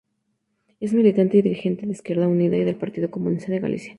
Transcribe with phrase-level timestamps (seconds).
[0.79, 3.89] Es militante y dirigente de Esquerda Unida y del Partido Comunista de Galicia.